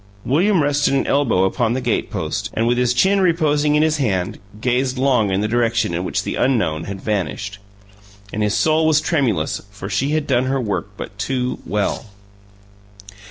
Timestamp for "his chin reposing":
2.79-3.75